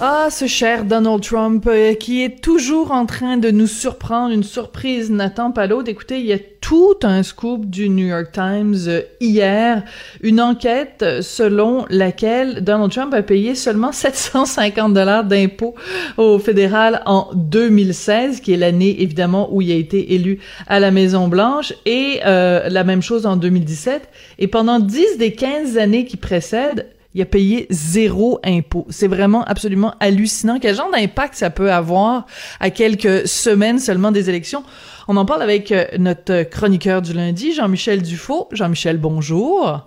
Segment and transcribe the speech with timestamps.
[0.00, 4.44] Ah, ce cher Donald Trump euh, qui est toujours en train de nous surprendre, une
[4.44, 5.88] surprise n'attend pas l'autre.
[5.88, 9.82] Écoutez, il y a tout un scoop du New York Times euh, hier,
[10.22, 15.74] une enquête selon laquelle Donald Trump a payé seulement 750 dollars d'impôts
[16.16, 20.92] au fédéral en 2016, qui est l'année évidemment où il a été élu à la
[20.92, 24.08] Maison Blanche, et euh, la même chose en 2017.
[24.38, 28.86] Et pendant 10 des 15 années qui précèdent, il a payé zéro impôt.
[28.90, 30.58] C'est vraiment absolument hallucinant.
[30.60, 32.26] Quel genre d'impact ça peut avoir
[32.60, 34.62] à quelques semaines seulement des élections?
[35.08, 38.48] On en parle avec euh, notre chroniqueur du lundi, Jean-Michel Dufaux.
[38.52, 39.80] Jean-Michel, bonjour.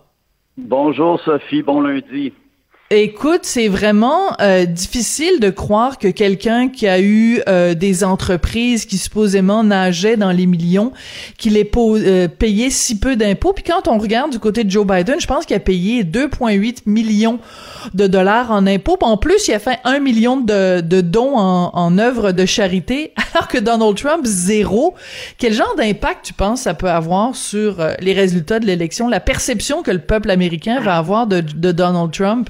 [0.57, 2.33] Bonjour Sophie, bon lundi.
[2.93, 8.85] Écoute, c'est vraiment euh, difficile de croire que quelqu'un qui a eu euh, des entreprises
[8.85, 10.91] qui supposément nageaient dans les millions,
[11.37, 13.53] qu'il ait euh, payé si peu d'impôts.
[13.53, 16.79] Puis quand on regarde du côté de Joe Biden, je pense qu'il a payé 2,8
[16.85, 17.39] millions
[17.93, 18.97] de dollars en impôts.
[18.99, 23.47] En plus, il a fait un million de, dons en, en œuvres de charité, alors
[23.47, 24.95] que Donald Trump, zéro.
[25.37, 29.81] Quel genre d'impact, tu penses, ça peut avoir sur les résultats de l'élection, la perception
[29.81, 31.39] que le peuple américain va avoir de
[31.71, 32.49] Donald Trump?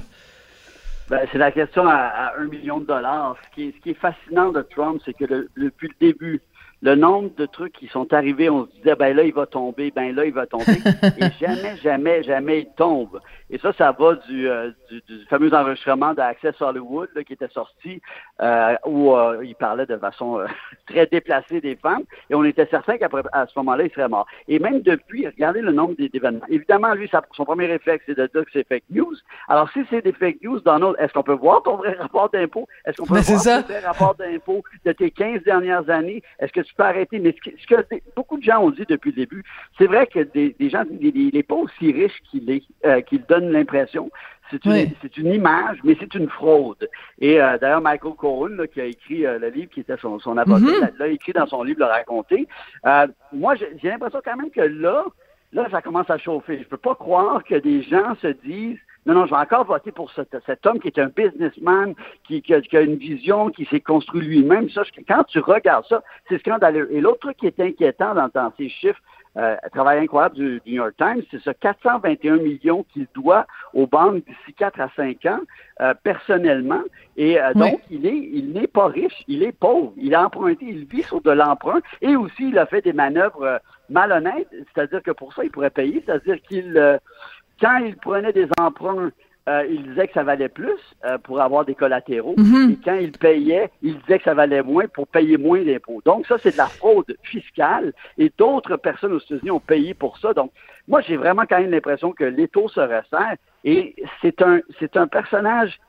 [1.12, 3.36] Ben, c'est la question à, un million de dollars.
[3.44, 6.40] Ce qui est, ce qui est fascinant de Trump, c'est que depuis le début,
[6.82, 9.92] le nombre de trucs qui sont arrivés, on se disait, ben là, il va tomber,
[9.92, 10.64] ben là, il va tomber.
[11.16, 13.20] et jamais, jamais, jamais il tombe.
[13.50, 17.48] Et ça, ça va du, euh, du, du fameux enregistrement d'Access Hollywood là, qui était
[17.48, 18.02] sorti,
[18.40, 20.40] euh, où euh, il parlait de façon
[20.88, 22.02] très déplacée des femmes.
[22.28, 24.26] Et on était certain qu'après, à ce moment-là, il serait mort.
[24.48, 26.46] Et même depuis, regardez le nombre d'événements.
[26.48, 29.14] Évidemment, lui, son premier réflexe, c'est de dire que c'est fake news.
[29.46, 32.66] Alors, si c'est des fake news, Donald, est-ce qu'on peut voir ton vrai rapport d'impôt?
[32.84, 36.24] Est-ce qu'on peut voir ton vrai rapport d'impôt de tes 15 dernières années?
[36.40, 37.18] Est-ce que tu peux arrêter.
[37.18, 39.44] Mais ce que, beaucoup de gens ont dit depuis le début,
[39.78, 43.50] c'est vrai que des, gens, il n'est pas aussi riche qu'il est, euh, qu'il donne
[43.50, 44.10] l'impression.
[44.50, 46.88] C'est une, c'est une image, mais c'est une fraude.
[47.18, 50.36] Et euh, d'ailleurs, Michael Cohen, qui a écrit euh, le livre, qui était son, son
[50.36, 50.98] avocat, mm-hmm.
[50.98, 52.46] l'a écrit dans son livre, l'a raconté.
[53.32, 55.04] moi, j'ai l'impression quand même que là,
[55.52, 56.58] là, ça commence à chauffer.
[56.58, 59.90] Je peux pas croire que des gens se disent non, non, je vais encore voter
[59.90, 61.94] pour cet, homme qui est un businessman,
[62.26, 64.70] qui, qui, a, une vision, qui s'est construit lui-même.
[64.70, 66.88] Ça, quand tu regardes ça, c'est scandaleux.
[66.92, 69.00] Et l'autre truc qui est inquiétant dans, ces chiffres,
[69.36, 74.24] euh, travail incroyable du, New York Times, c'est ce 421 millions qu'il doit aux banques
[74.26, 75.40] d'ici 4 à 5 ans,
[75.80, 76.82] euh, personnellement.
[77.16, 79.94] Et euh, donc, il est, il n'est pas riche, il est pauvre.
[79.96, 83.42] Il a emprunté, il vit sur de l'emprunt et aussi il a fait des manœuvres
[83.42, 83.58] euh,
[83.88, 87.00] malhonnêtes, c'est-à-dire que pour ça, il pourrait payer, c'est-à-dire qu'il
[87.62, 89.10] quand il prenait des emprunts,
[89.48, 92.34] euh, il disait que ça valait plus euh, pour avoir des collatéraux.
[92.36, 92.72] Mhm.
[92.72, 96.00] Et quand il payait, il disait que ça valait moins pour payer moins d'impôts.
[96.04, 97.92] Donc ça, c'est de la fraude fiscale.
[98.18, 100.32] Et d'autres personnes aux États-Unis ont payé pour ça.
[100.32, 100.52] Donc
[100.86, 103.36] moi, j'ai vraiment quand même l'impression que l'étau se resserre.
[103.64, 105.80] Et c'est un, c'est un personnage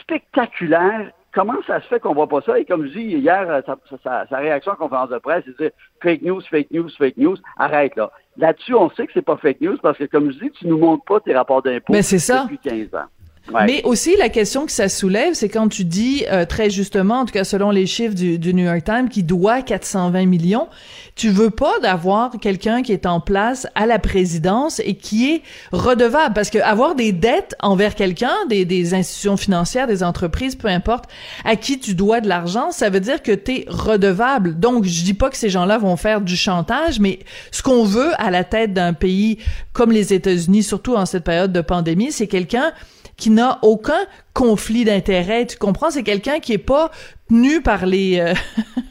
[0.00, 2.58] spectaculaire comment ça se fait qu'on voit pas ça?
[2.58, 3.62] Et comme je dis hier,
[4.02, 7.36] sa, réaction à la conférence de presse, c'est fake news, fake news, fake news.
[7.58, 8.10] Arrête là.
[8.38, 10.78] Là-dessus, on sait que c'est pas fake news parce que, comme je dis, tu nous
[10.78, 11.92] montres pas tes rapports d'impôts
[12.44, 13.06] depuis 15 ans.
[13.66, 17.24] Mais aussi, la question que ça soulève, c'est quand tu dis, euh, très justement, en
[17.24, 20.68] tout cas selon les chiffres du, du New York Times, qui doit 420 millions,
[21.14, 25.42] tu veux pas d'avoir quelqu'un qui est en place à la présidence et qui est
[25.72, 26.34] redevable.
[26.34, 31.06] Parce que avoir des dettes envers quelqu'un, des, des institutions financières, des entreprises, peu importe,
[31.44, 34.58] à qui tu dois de l'argent, ça veut dire que tu es redevable.
[34.60, 37.18] Donc, je dis pas que ces gens-là vont faire du chantage, mais
[37.50, 39.38] ce qu'on veut à la tête d'un pays
[39.72, 42.72] comme les États-Unis, surtout en cette période de pandémie, c'est quelqu'un
[43.18, 45.44] qui n'a aucun conflit d'intérêt.
[45.46, 45.90] Tu comprends?
[45.90, 46.90] C'est quelqu'un qui est pas
[47.28, 48.32] tenu par les euh,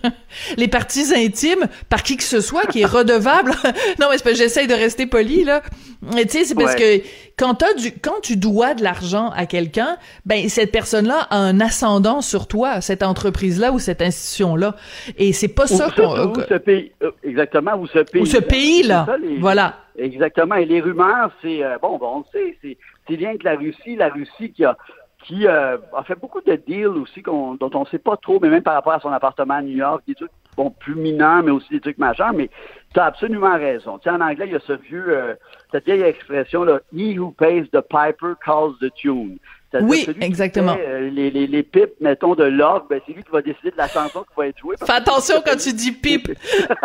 [0.58, 3.52] les parties intimes, par qui que ce soit, qui est redevable.
[4.00, 5.64] non, mais c'est parce que j'essaye de rester poli, là.
[6.12, 7.02] Tu sais, c'est parce que
[7.38, 11.60] quand, as du, quand tu dois de l'argent à quelqu'un, ben cette personne-là a un
[11.60, 14.76] ascendant sur toi, cette entreprise-là ou cette institution-là.
[15.18, 16.34] Et c'est pas ça qu'on...
[16.50, 18.22] ce pays, euh, exactement, ou ce pays.
[18.22, 19.08] Ou ce pays-là,
[19.40, 19.78] voilà.
[19.98, 20.56] Exactement.
[20.56, 21.64] Et les rumeurs, c'est...
[21.64, 22.78] Euh, bon, bon, on sait, c'est
[23.08, 24.78] c'est bien que la Russie, la Russie qui a
[25.24, 28.50] qui euh, a fait beaucoup de deals aussi dont on ne sait pas trop, mais
[28.50, 31.52] même par rapport à son appartement à New York, des trucs bon, plus mineurs, mais
[31.52, 32.50] aussi des trucs majeurs, mais
[32.94, 33.98] tu as absolument raison.
[33.98, 35.36] Tu sais, en anglais, il y a ce vieux, euh,
[35.72, 39.40] cette vieille expression, là, He who pays the piper calls the tune.
[39.82, 40.78] Oui, exactement.
[40.80, 43.78] Euh, les, les, les pipes, mettons, de l'orgue, ben, c'est lui qui va décider de
[43.78, 44.76] la chanson qui va être jouée.
[44.84, 46.32] Fais attention quand tu dis pipe.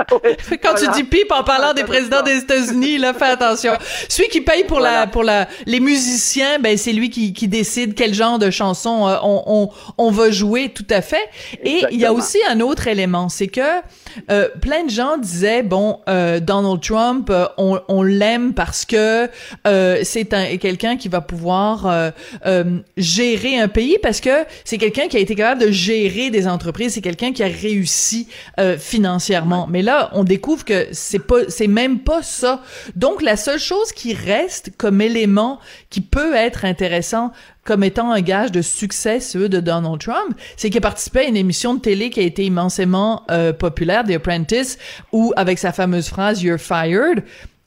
[0.63, 3.73] quand tu dis pipe en parlant des présidents des États-Unis, là, fais attention.
[4.09, 7.95] Celui qui paye pour la, pour la, les musiciens, ben, c'est lui qui, qui décide
[7.95, 9.69] quel genre de chanson euh, on, on,
[9.99, 11.29] on va jouer, tout à fait.
[11.63, 13.61] Et il y a aussi un autre élément, c'est que
[14.31, 19.29] euh, plein de gens disaient, bon, euh, Donald Trump, euh, on, on l'aime parce que
[20.03, 22.13] c'est un quelqu'un qui va pouvoir
[22.97, 26.95] gérer un pays parce que c'est quelqu'un qui a été capable de gérer des entreprises,
[26.95, 28.29] c'est quelqu'un qui a réussi
[28.79, 29.67] financièrement.
[29.71, 32.63] Mais là, on découvre que c'est pas, c'est même pas ça.
[32.97, 35.59] Donc, la seule chose qui reste comme élément
[35.91, 37.33] qui peut être intéressant
[37.65, 41.25] comme étant un gage de succès, ceux de Donald Trump, c'est qu'il a participé à
[41.25, 44.79] une émission de télé qui a été immensément euh, populaire, The Apprentice,
[45.13, 47.23] où avec sa fameuse phrase You're fired.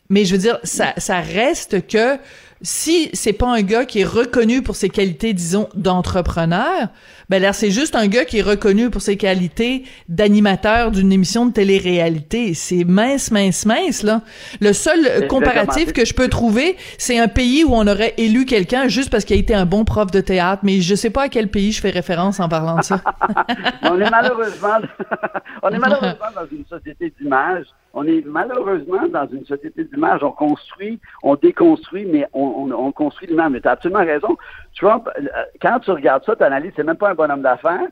[0.09, 2.17] Mais je veux dire, ça, ça reste que
[2.61, 6.89] si c'est pas un gars qui est reconnu pour ses qualités, disons, d'entrepreneur,
[7.29, 11.45] ben là, c'est juste un gars qui est reconnu pour ses qualités d'animateur d'une émission
[11.45, 12.53] de télé-réalité.
[12.53, 14.21] C'est mince, mince, mince, là.
[14.61, 18.87] Le seul comparatif que je peux trouver, c'est un pays où on aurait élu quelqu'un
[18.87, 21.29] juste parce qu'il a été un bon prof de théâtre, mais je sais pas à
[21.29, 23.01] quel pays je fais référence en parlant de ça.
[23.83, 24.77] on est malheureusement,
[25.63, 30.21] on est malheureusement dans une société d'image on est malheureusement dans une société d'image.
[30.21, 33.51] On construit, on déconstruit, mais on, on, construit l'image.
[33.51, 34.37] Mais tu as absolument raison.
[34.77, 35.23] Trump, euh,
[35.61, 37.87] quand tu regardes ça, tu analyses, c'est même pas un bonhomme d'affaires.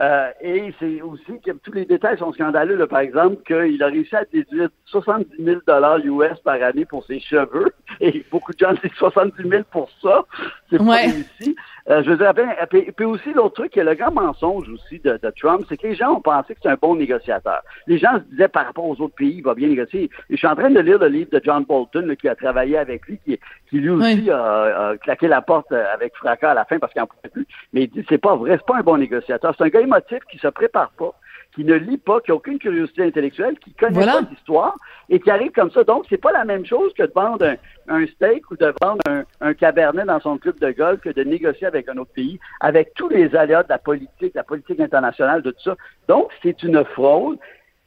[0.00, 2.86] Euh, et c'est aussi que tous les détails sont scandaleux.
[2.86, 5.60] par exemple, qu'il a réussi à déduire 70 000
[6.04, 7.72] US par année pour ses cheveux.
[8.00, 10.24] Et beaucoup de gens disent 70 000 pour ça.
[10.70, 11.56] C'est pas réussi.
[11.90, 14.68] Euh, je veux dire, ben, puis, aussi l'autre truc, il y a le grand mensonge
[14.68, 17.62] aussi de, Trump, c'est que les gens ont pensé que c'est un bon négociateur.
[17.86, 20.10] Les gens se disaient par rapport aux autres pays, il va bien négocier.
[20.28, 23.06] je suis en train de lire le livre de John Bolton, qui a travaillé avec
[23.06, 23.38] lui, qui,
[23.70, 27.00] qui lui aussi a, claqué la porte euh, avec fracas à la fin parce qu'il
[27.00, 27.46] n'en pouvait plus.
[27.72, 29.54] Mais il dit, c'est pas vrai, c'est pas un bon négociateur.
[29.56, 31.14] C'est un gars émotif qui se prépare pas
[31.58, 34.76] qui ne lit pas, qui n'a aucune curiosité intellectuelle, qui connaît pas l'histoire
[35.08, 35.82] et qui arrive comme ça.
[35.82, 37.56] Donc, c'est pas la même chose que de vendre
[37.88, 39.02] un, steak ou de vendre
[39.40, 42.94] un, cabernet dans son club de golf que de négocier avec un autre pays, avec
[42.94, 45.76] tous les aléas de la politique, la politique internationale, de tout ça.
[46.06, 47.38] Donc, c'est une fraude.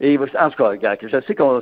[0.02, 1.62] Et en tout cas, je sais que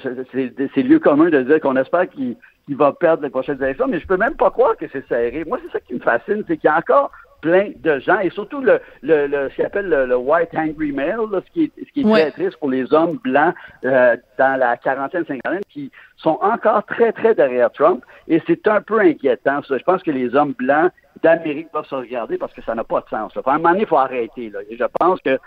[0.73, 2.37] c'est lieu commun de dire qu'on espère qu'il
[2.69, 5.43] va perdre les prochaines élections, mais je peux même pas croire que c'est serré.
[5.45, 8.29] Moi, c'est ça qui me fascine, c'est qu'il y a encore plein de gens, et
[8.29, 11.91] surtout le, le, le ce qu'on appelle le, white angry male, ce qui est, ce
[11.91, 13.53] qui est très triste pour les hommes blancs
[13.85, 18.81] euh, dans la quarantaine, cinquantaine, qui sont encore très, très derrière Trump, et c'est un
[18.81, 19.61] peu inquiétant.
[19.63, 19.77] Ça.
[19.77, 20.91] Je pense que les hommes blancs
[21.23, 23.35] d'Amérique doivent se regarder parce que ça n'a pas de sens.
[23.35, 23.41] Là.
[23.45, 24.49] à un moment donné, il faut arrêter.
[24.49, 24.59] Là.
[24.69, 25.37] Et je pense que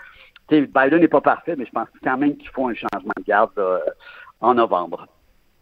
[0.49, 3.51] Biden n'est pas parfait, mais je pense quand même qu'il faut un changement de garde
[4.41, 5.07] en novembre.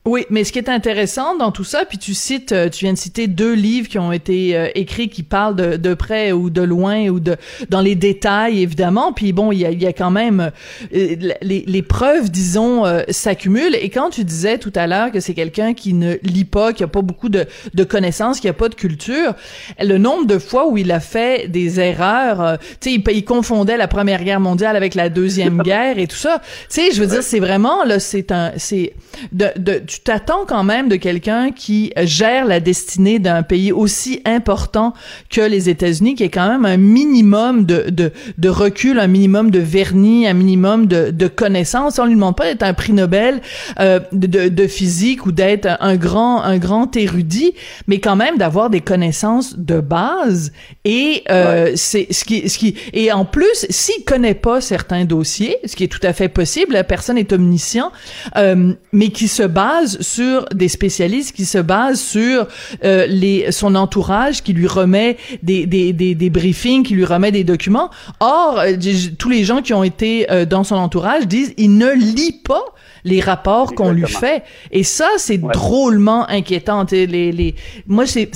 [0.03, 2.94] Oui, mais ce qui est intéressant dans tout ça, puis tu cites, euh, tu viens
[2.94, 6.50] de citer deux livres qui ont été euh, écrits qui parlent de, de, près ou
[6.50, 7.38] de loin ou de
[7.69, 9.13] dans les détails évidemment.
[9.13, 10.51] Puis bon, il y a, y a quand même
[10.95, 13.75] euh, les, les, preuves, disons, s'accumulent.
[13.75, 16.83] Et quand tu disais tout à l'heure que c'est quelqu'un qui ne lit pas, qui
[16.83, 17.45] a pas beaucoup de,
[17.75, 19.36] de connaissances, qui a pas de culture,
[19.80, 23.77] le nombre de fois où il a fait des erreurs, tu sais, il, il, confondait
[23.77, 26.42] la Première Guerre mondiale avec la Deuxième Guerre et tout ça.
[26.71, 28.94] Tu sais, je veux dire, c'est vraiment là, c'est un, c'est
[29.31, 34.21] de, de tu t'attends quand même de quelqu'un qui gère la destinée d'un pays aussi
[34.23, 34.93] important
[35.29, 39.51] que les États-Unis, qui est quand même un minimum de, de, de recul, un minimum
[39.51, 42.00] de vernis, un minimum de, de connaissances.
[42.00, 43.41] On lui demande pas d'être un prix Nobel
[43.81, 47.53] euh, de, de, physique ou d'être un grand un grand érudit,
[47.88, 50.53] mais quand même d'avoir des connaissances de base.
[50.86, 55.57] Et euh, c'est ce qui ce qui et en plus, s'il connaît pas certains dossiers,
[55.65, 57.91] ce qui est tout à fait possible, la personne est omniscient,
[58.38, 62.47] euh, mais qui se base sur des spécialistes, qui se basent sur
[62.83, 67.31] euh, les, son entourage, qui lui remet des, des, des, des, briefings, qui lui remet
[67.31, 67.89] des documents.
[68.19, 68.73] Or, euh,
[69.17, 72.63] tous les gens qui ont été euh, dans son entourage disent il ne lit pas
[73.03, 74.43] les rapports qu'on lui fait.
[74.71, 76.85] Et ça, c'est drôlement inquiétant.
[76.91, 77.55] Les, les,
[77.88, 78.29] moi, c'est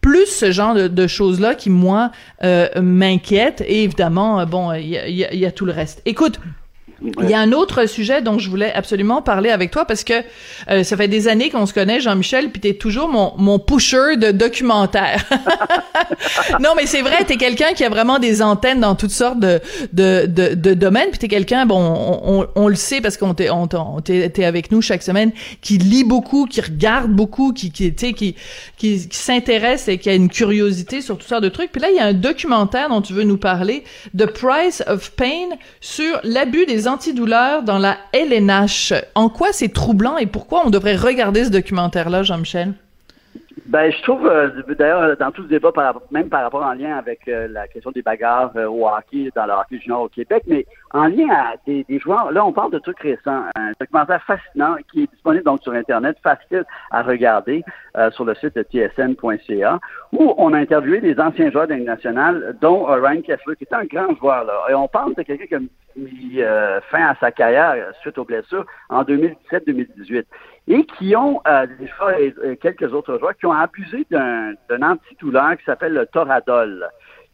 [0.00, 2.10] plus ce genre de, de choses-là qui, moi,
[2.44, 3.64] euh, m'inquiète.
[3.66, 6.02] Et évidemment, bon, il y a, tout le reste.
[6.04, 6.38] Écoute,
[7.02, 10.14] il y a un autre sujet dont je voulais absolument parler avec toi parce que
[10.70, 14.16] euh, ça fait des années qu'on se connaît, Jean-Michel, puis t'es toujours mon, mon pusher
[14.16, 15.24] de documentaires.
[16.60, 19.60] non, mais c'est vrai, t'es quelqu'un qui a vraiment des antennes dans toutes sortes de,
[19.92, 21.78] de, de, domaines, puis t'es quelqu'un, bon,
[22.24, 23.66] on, on, le sait parce qu'on t'es, on,
[24.00, 28.34] t'es, avec nous chaque semaine, qui lit beaucoup, qui regarde beaucoup, qui, qui, qui, qui,
[28.76, 31.72] qui s'intéresse et qui a une curiosité sur toutes sortes de trucs.
[31.72, 33.84] Puis là, il y a un documentaire dont tu veux nous parler,
[34.16, 38.94] The Price of Pain, sur l'abus des antidouleurs dans la LNH.
[39.14, 42.74] En quoi c'est troublant et pourquoi on devrait regarder ce documentaire-là, Jean-Michel?
[43.68, 45.72] Ben, je trouve, euh, d'ailleurs, dans tout ce débat,
[46.12, 49.44] même par rapport en lien avec euh, la question des bagarres euh, au hockey, dans
[49.44, 52.78] le hockey junior au Québec, mais en lien à des, joueurs, là, on parle de
[52.78, 53.42] trucs récents.
[53.56, 57.64] Un documentaire fascinant qui est disponible donc sur Internet, facile à regarder
[58.12, 59.80] sur le site de tsn.ca,
[60.12, 63.84] où on a interviewé des anciens joueurs de nationale, dont Ryan Kessler, qui était un
[63.84, 64.52] grand joueur, là.
[64.70, 65.58] Et on parle de quelqu'un qui a
[65.96, 66.40] mis
[66.90, 70.24] fin à sa carrière suite aux blessures en 2017-2018
[70.68, 75.56] et qui ont, euh, des fois, et, quelques autres joueurs, qui ont abusé d'un, antidouleur
[75.56, 76.88] qui s'appelle le Toradol,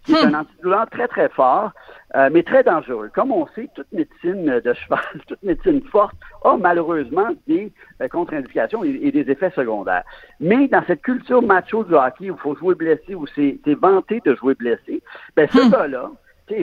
[0.05, 0.35] qui est hmm.
[0.35, 1.71] un antidouleur très, très fort,
[2.15, 3.11] euh, mais très dangereux.
[3.15, 8.85] Comme on sait, toute médecine de cheval, toute médecine forte a malheureusement des euh, contre-indications
[8.85, 10.05] et, des effets secondaires.
[10.41, 14.21] Mais dans cette culture macho du hockey où il faut jouer blessé, où c'est, vanté
[14.25, 15.03] de jouer blessé,
[15.37, 15.71] ben ce hmm.
[15.71, 16.11] gars-là,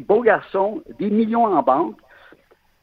[0.01, 1.95] beau garçon, des millions en banque,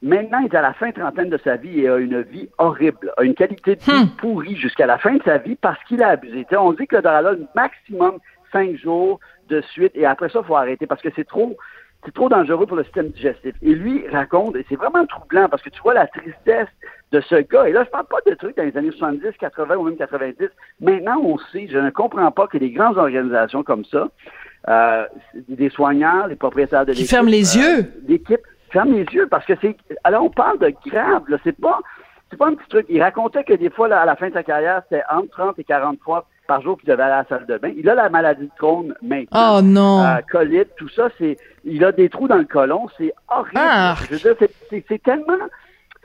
[0.02, 3.12] Maintenant, il est à la fin trentaine de sa vie et a une vie horrible,
[3.16, 4.16] a une qualité de vie hmm.
[4.18, 6.46] pourrie jusqu'à la fin de sa vie parce qu'il a abusé.
[6.52, 8.18] on dit que le Doralol, maximum
[8.52, 11.56] cinq jours de suite et après ça, il faut arrêter parce que c'est trop,
[12.04, 13.54] c'est trop dangereux pour le système digestif.
[13.62, 16.68] Et lui raconte, et c'est vraiment troublant parce que tu vois la tristesse
[17.12, 17.66] de ce gars.
[17.66, 20.50] Et là, je parle pas de trucs dans les années 70, 80 ou même 90.
[20.80, 24.08] Maintenant, on sait, je ne comprends pas que des grandes organisations comme ça,
[24.68, 25.06] euh,
[25.49, 27.06] des soignants, les propriétaires de l'équipe...
[27.06, 27.92] Qui ferment les euh, yeux.
[28.08, 29.76] L'équipe ferme les yeux parce que c'est.
[30.04, 31.38] Alors, on parle de grave, là.
[31.44, 31.80] C'est pas.
[32.30, 32.87] C'est pas un petit truc.
[32.88, 35.58] Il racontait que des fois, là, à la fin de sa carrière, c'était entre 30
[35.61, 37.70] et 40 fois par jour qu'il devait aller à la salle de bain.
[37.76, 39.58] Il a la maladie de Crohn maintenant.
[39.58, 40.04] Oh non!
[40.04, 41.37] Euh, colite, tout ça, c'est.
[41.64, 42.88] Il a des trous dans le colon.
[42.99, 43.56] C'est horrible.
[43.56, 43.94] Ah.
[44.11, 44.49] Je veux dire,
[44.88, 45.38] c'est tellement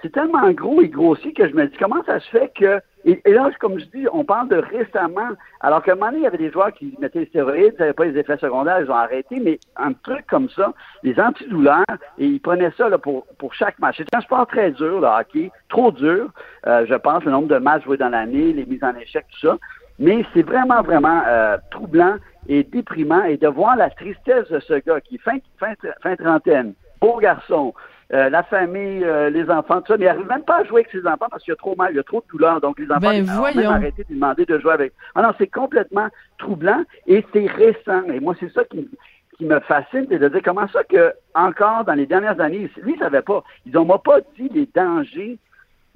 [0.01, 3.21] c'est tellement gros et grossier que je me dis comment ça se fait que et,
[3.31, 5.29] là, comme je dis, on parle de récemment,
[5.59, 7.83] alors qu'à un moment donné, il y avait des joueurs qui mettaient les stéroïdes, ça
[7.83, 11.85] n'avait pas les effets secondaires, ils ont arrêté, mais un truc comme ça, les antidouleurs,
[12.17, 13.95] et ils prenaient ça là, pour, pour chaque match.
[13.97, 16.29] C'est un sport très dur, le hockey, trop dur,
[16.67, 19.47] euh, je pense, le nombre de matchs joués dans l'année, les mises en échec, tout
[19.47, 19.57] ça.
[19.97, 22.15] Mais c'est vraiment, vraiment euh, troublant
[22.47, 26.73] et déprimant, et de voir la tristesse de ce gars qui fin, fin, fin trentaine,
[26.99, 27.73] beau garçon,
[28.13, 30.81] euh, la famille, euh, les enfants, tout ça, mais il n'arrive même pas à jouer
[30.81, 32.59] avec ses enfants parce qu'il y a trop mal, il y a trop de douleur.
[32.59, 34.93] Donc les enfants ben, ont même arrêté de lui demander de jouer avec.
[35.15, 38.03] Ah non, c'est complètement troublant et c'est récent.
[38.13, 38.89] Et moi, c'est ça qui,
[39.37, 42.93] qui me fascine, c'est de dire comment ça que encore dans les dernières années, lui,
[42.95, 43.43] il savait pas.
[43.65, 45.37] Ils n'ont pas dit les dangers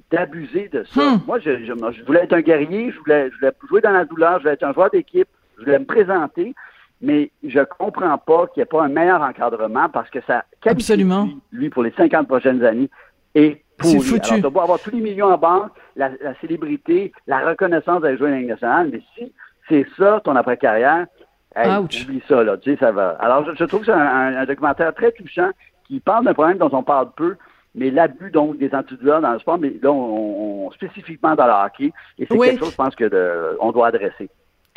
[0.09, 1.01] d'abuser de ça.
[1.01, 1.19] Hmm.
[1.27, 4.37] Moi, je, je, voulais être un guerrier, je voulais, je voulais jouer dans la douleur,
[4.37, 6.55] je voulais être un joueur d'équipe, je voulais me présenter
[7.01, 11.27] mais je comprends pas qu'il n'y ait pas un meilleur encadrement parce que ça Absolument.
[11.51, 12.89] Lui, pour les 50 prochaines années
[13.33, 13.99] est pourri.
[13.99, 14.33] Foutu.
[14.33, 16.09] Alors, tu dois avoir tous les millions en banque, la,
[16.41, 19.33] célébrité, la reconnaissance d'aller jouer à la Ligue nationale, mais si
[19.67, 21.07] c'est ça ton après-carrière,
[21.55, 23.09] hey, oublie ça, là, tu sais, ça va.
[23.19, 25.51] Alors, je, trouve que c'est un, documentaire très touchant
[25.85, 27.35] qui parle d'un problème dont on parle peu,
[27.75, 31.91] mais l'abus donc des antidouleurs dans le sport, mais là, on, spécifiquement dans le hockey,
[32.17, 34.29] et c'est quelque chose, je pense, que on doit adresser.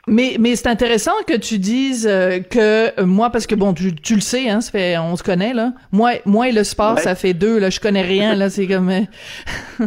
[0.09, 3.95] Mais, mais c'est intéressant que tu dises euh, que euh, moi, parce que bon, tu,
[3.95, 5.73] tu le sais, hein, ça fait, on se connaît là.
[5.93, 7.59] Moi, moi et le sport, ça fait deux.
[7.59, 8.35] Là, je connais rien.
[8.35, 8.91] Là, c'est comme.
[8.91, 9.87] Euh,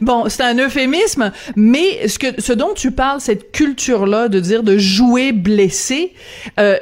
[0.00, 1.30] bon, c'est un euphémisme.
[1.56, 6.12] Mais ce que, ce dont tu parles, cette culture là de dire de jouer blessé,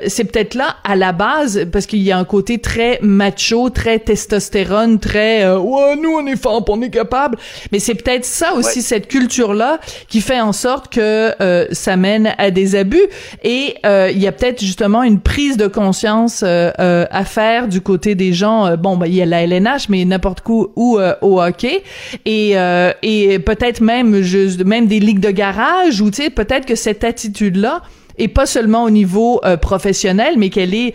[0.07, 3.99] c'est peut-être là à la base parce qu'il y a un côté très macho, très
[3.99, 7.39] testostérone, très ouais, nous on est fort, on est capable.
[7.73, 9.79] Mais c'est peut-être ça aussi cette culture là
[10.09, 11.35] qui fait en sorte que
[11.73, 13.03] ça mène à des abus
[13.43, 17.69] et euh, il y a peut-être justement une prise de conscience euh, euh, à faire
[17.69, 18.77] du côté des gens.
[18.77, 21.83] bon, ben, il y a la LNH, mais n'importe où ou au hockey
[22.25, 22.55] et
[23.03, 27.05] et peut-être même juste même des ligues de garage ou tu sais peut-être que cette
[27.05, 27.83] attitude là
[28.17, 30.95] et pas seulement au niveau professionnel, mais qu'elle est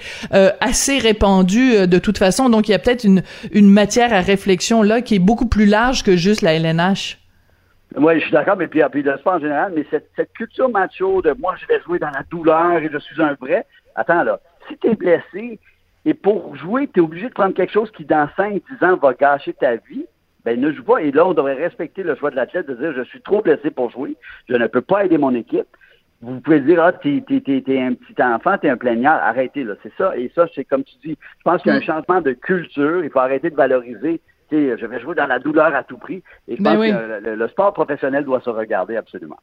[0.60, 2.50] assez répandue de toute façon.
[2.50, 5.66] Donc, il y a peut-être une, une matière à réflexion là qui est beaucoup plus
[5.66, 7.18] large que juste la LNH.
[7.96, 10.70] Oui, je suis d'accord, mais puis, puis le sport en général, mais cette, cette culture
[10.70, 13.66] macho de moi, je vais jouer dans la douleur et je suis un vrai.
[13.96, 15.60] Attends là, si tu es blessé
[16.06, 19.14] et pour jouer, tu es obligé de prendre quelque chose qui, dans 5-10 ans, va
[19.14, 20.06] gâcher ta vie,
[20.44, 21.02] ben ne joue pas.
[21.02, 23.70] Et là, on devrait respecter le choix de l'athlète de dire je suis trop blessé
[23.70, 24.18] pour jouer,
[24.50, 25.68] je ne peux pas aider mon équipe.
[26.22, 29.74] Vous pouvez dire, ah, t'es, t'es, t'es, un petit enfant, t'es un plaignard, arrêtez, là,
[29.84, 30.18] c'est ça.
[30.18, 31.84] Et ça, c'est comme tu dis, je pense qu'il y a un mm.
[31.84, 34.22] changement de culture, il faut arrêter de valoriser
[34.52, 36.24] je vais jouer dans la douleur à tout prix.
[36.48, 39.38] Et je ben pense que le, sport professionnel doit se regarder absolument.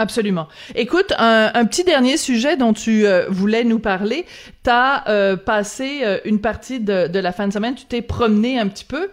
[0.00, 0.46] Absolument.
[0.76, 4.26] Écoute, un, petit dernier sujet dont tu euh, voulais nous parler.
[4.62, 8.60] Tu as euh, passé euh, une partie de, la fin de semaine, tu t'es promené
[8.60, 9.10] un petit peu.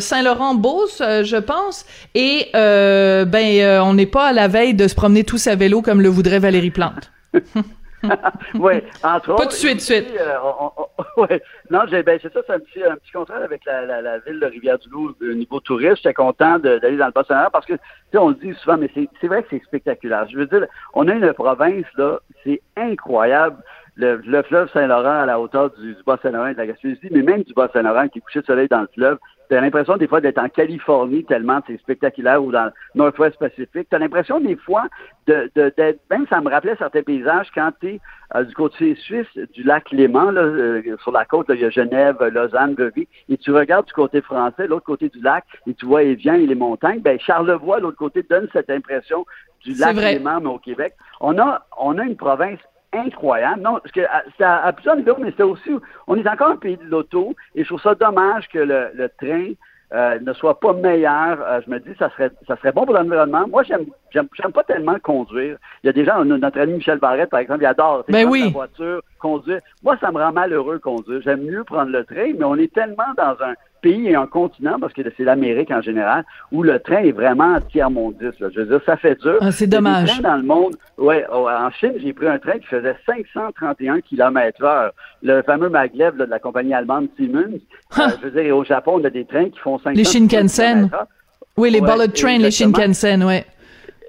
[0.00, 1.86] Saint-Laurent-Beauce, je pense.
[2.16, 6.00] Et ben, on n'est pas à la veille de se promener tous à vélo comme
[6.00, 7.12] le voudrait Valérie Plante.
[8.54, 9.42] oui, entre autres.
[9.42, 10.12] Pas de suite, suite.
[10.18, 10.36] Euh,
[11.16, 11.42] ouais.
[11.70, 14.18] Non, j'ai, ben, c'est ça, c'est un petit, un petit contrat avec la, la, la
[14.18, 15.96] ville de Rivière-du-Loup au niveau touriste.
[15.96, 17.80] J'étais content d'aller dans le bas parce que, tu
[18.12, 20.26] sais, on le dit souvent, mais c'est, c'est vrai que c'est spectaculaire.
[20.30, 23.56] Je veux dire, on a une province, là, c'est incroyable
[23.96, 27.22] le, le fleuve Saint-Laurent à la hauteur du, du Bas-Saint-Laurent et de la Gaspésie, mais
[27.22, 29.18] même du Bas-Saint-Laurent qui est couché de soleil dans le fleuve.
[29.48, 33.38] Tu as l'impression des fois d'être en Californie tellement c'est spectaculaire ou dans le Nord-Ouest
[33.38, 33.88] Pacifique.
[33.90, 34.84] Tu as l'impression des fois
[35.26, 38.00] de, de, d'être, même ça me rappelait certains paysages quand tu es
[38.34, 41.70] euh, du côté suisse du lac Léman, là, euh, sur la côte, il y a
[41.70, 45.84] Genève, Lausanne, Vevey, et tu regardes du côté français, l'autre côté du lac, et tu
[45.84, 49.26] vois Évian et les montagnes, ben Charlevoix, l'autre côté, donne cette impression
[49.62, 50.94] du lac Léman, mais au Québec.
[51.20, 52.60] On a, on a une province
[52.94, 53.60] incroyable.
[53.60, 54.00] Non, parce que
[54.38, 55.70] c'est à, plusieurs niveaux, mais c'est aussi,
[56.06, 59.08] on est encore un pays de l'auto, et je trouve ça dommage que le, le
[59.08, 59.52] train
[59.92, 61.40] euh, ne soit pas meilleur.
[61.40, 63.46] Euh, je me dis, ça serait, ça serait bon pour l'environnement.
[63.46, 65.56] Moi, j'aime, j'aime, j'aime pas tellement conduire.
[65.82, 68.44] Il y a des gens, notre ami Michel Barrette, par exemple, il adore ben oui.
[68.44, 69.60] la voiture, conduire.
[69.84, 71.20] Moi, ça me rend malheureux conduire.
[71.22, 74.78] J'aime mieux prendre le train, mais on est tellement dans un pays et un continent,
[74.80, 78.38] parce que c'est l'Amérique en général, où le train est vraiment tiers-mondiste.
[78.40, 79.36] Je veux dire, ça fait dur.
[79.40, 80.20] Ah, c'est dommage.
[80.22, 84.92] dans le monde, ouais, en Chine, j'ai pris un train qui faisait 531 km heure.
[85.22, 87.60] Le fameux maglev de la compagnie allemande Siemens.
[87.98, 90.90] Euh, je veux dire, au Japon, on a des trains qui font 500 Les Shinkansen.
[91.56, 93.44] Oui, les bullet trains, les Shinkansen, ouais.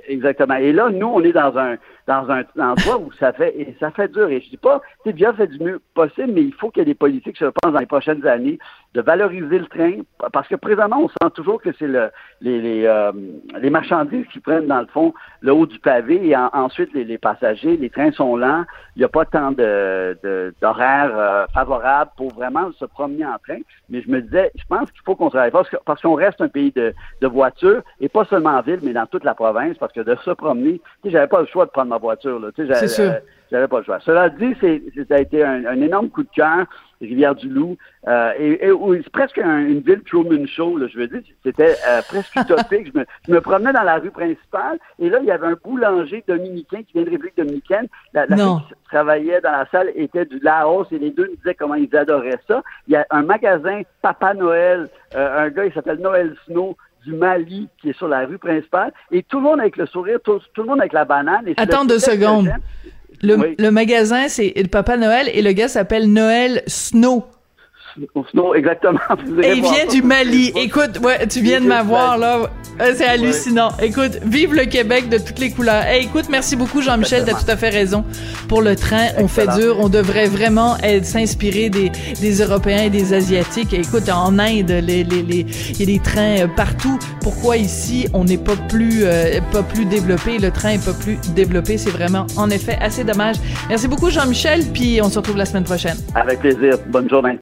[0.08, 0.56] Exactement.
[0.56, 1.76] Et là, nous, on est dans un
[2.08, 4.30] dans un endroit où ça fait et ça fait dur.
[4.30, 6.94] Et je dis pas, c'est bien fait du mieux possible, mais il faut ait des
[6.94, 8.60] politiques, je pense, dans les prochaines années,
[8.94, 9.94] de valoriser le train,
[10.32, 12.10] parce que présentement, on sent toujours que c'est le,
[12.40, 13.12] les, les, euh,
[13.60, 17.18] les, marchandises qui prennent, dans le fond, le haut du pavé, et ensuite les, les,
[17.18, 18.64] passagers, les trains sont lents,
[18.96, 20.18] il n'y a pas tant de,
[20.62, 23.60] d'horaires euh, favorables pour vraiment se promener en train,
[23.90, 26.40] mais je me disais, je pense qu'il faut qu'on travaille parce, que, parce qu'on reste
[26.40, 29.78] un pays de, de voitures, et pas seulement en ville, mais dans toute la province,
[29.78, 32.40] parce que de se promener, tu sais, j'avais pas le choix de prendre ma voiture,
[32.40, 33.14] là, tu sais, C'est sûr
[33.52, 34.00] j'avais pas le choix.
[34.00, 36.66] Cela dit, c'est, ça a été un, un énorme coup de cœur,
[37.02, 41.76] Rivière-du-Loup, euh, et, et c'est presque une ville Truman Show, là, je veux dire, c'était
[41.88, 42.92] euh, presque utopique.
[42.94, 45.58] je, me, je me promenais dans la rue principale, et là, il y avait un
[45.64, 47.88] boulanger dominicain qui vient de République dominicaine.
[48.14, 51.36] La, la fille qui travaillait dans la salle était du Laos, et les deux me
[51.36, 52.64] disaient comment ils adoraient ça.
[52.88, 56.76] Il y a un magasin Papa Noël, euh, un gars, il s'appelle Noël Snow,
[57.06, 60.20] du Mali qui est sur la rue principale et tout le monde avec le sourire,
[60.24, 61.48] tout, tout le monde avec la banane.
[61.48, 62.52] Et Attends deux secondes.
[63.22, 67.24] Le, le magasin, c'est le Papa Noël et le gars s'appelle Noël Snow.
[68.56, 69.00] Exactement.
[69.44, 70.52] Et il vient du Mali.
[70.56, 72.50] Écoute, ouais, tu viens de m'avoir là.
[72.82, 73.70] Euh, c'est hallucinant.
[73.82, 75.84] Écoute, vive le Québec de toutes les couleurs.
[75.84, 78.04] Hey, écoute, merci beaucoup Jean-Michel, t'as tout à fait raison.
[78.50, 79.78] Pour le train, on fait dur.
[79.80, 83.74] On devrait vraiment s'inspirer des, des Européens et des Asiatiques.
[83.74, 87.00] écoute, en Inde, les, les, les, il y a des trains euh, partout.
[87.22, 90.38] Pourquoi ici, on n'est pas plus, euh, pas plus développé?
[90.38, 91.78] Le train est pas plus développé.
[91.78, 93.38] C'est vraiment, en effet, assez dommage.
[93.70, 95.98] Merci beaucoup Jean-Michel, puis on se retrouve la semaine prochaine.
[96.14, 96.78] Avec plaisir.
[96.88, 97.34] Bonne journée.